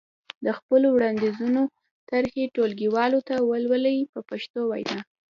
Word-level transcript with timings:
د 0.45 0.47
خپلو 0.57 0.87
وړاندیزونو 0.95 1.61
طرحې 2.09 2.43
ټولګیوالو 2.55 3.19
ته 3.27 3.35
ولولئ 3.49 3.99
په 4.13 4.19
پښتو 4.29 4.59
وینا. 4.71 4.99